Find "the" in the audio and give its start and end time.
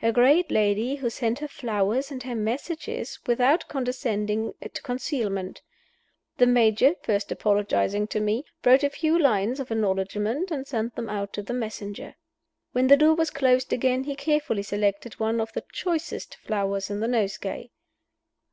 6.36-6.46, 11.42-11.52, 12.86-12.96, 15.52-15.64, 17.00-17.08